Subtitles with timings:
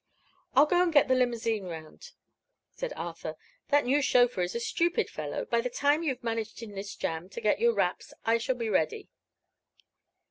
[0.55, 2.13] "I'll go and get the limousine around,"
[2.71, 3.35] said Arthur.
[3.67, 5.45] "That new chauffeur is a stupid fellow.
[5.45, 8.67] By the time you've managed in this jam to get your wraps I shall be
[8.67, 9.09] ready.